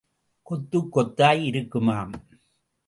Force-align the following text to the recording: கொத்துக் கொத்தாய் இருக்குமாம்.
கொத்துக் 0.41 0.97
கொத்தாய் 0.97 1.43
இருக்குமாம். 1.43 2.11